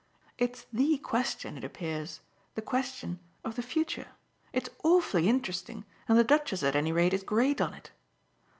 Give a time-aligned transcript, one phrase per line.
[0.39, 2.21] It's THE question, it appears
[2.55, 4.07] the question of the future;
[4.51, 7.91] it's awfully interesting and the Duchess at any rate is great on it.